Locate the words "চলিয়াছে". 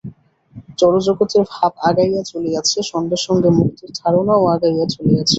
2.23-2.77, 4.95-5.29